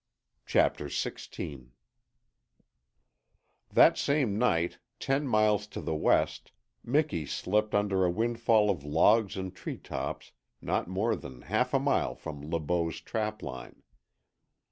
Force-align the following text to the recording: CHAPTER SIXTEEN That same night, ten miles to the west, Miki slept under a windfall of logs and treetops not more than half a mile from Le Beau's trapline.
CHAPTER 0.47 0.89
SIXTEEN 0.89 1.73
That 3.69 3.99
same 3.99 4.35
night, 4.39 4.79
ten 4.99 5.27
miles 5.27 5.67
to 5.67 5.79
the 5.79 5.93
west, 5.93 6.51
Miki 6.83 7.27
slept 7.27 7.75
under 7.75 8.03
a 8.03 8.09
windfall 8.09 8.71
of 8.71 8.83
logs 8.83 9.37
and 9.37 9.55
treetops 9.55 10.31
not 10.59 10.87
more 10.87 11.15
than 11.15 11.43
half 11.43 11.71
a 11.71 11.79
mile 11.79 12.15
from 12.15 12.41
Le 12.49 12.59
Beau's 12.59 12.99
trapline. 12.99 13.83